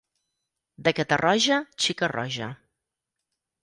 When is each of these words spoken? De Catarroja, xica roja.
De 0.87 0.95
Catarroja, 1.01 1.61
xica 1.87 2.13
roja. 2.17 2.53